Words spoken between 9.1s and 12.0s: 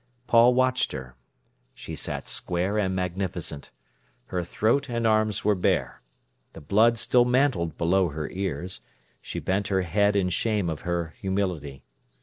she bent her head in shame of her humility.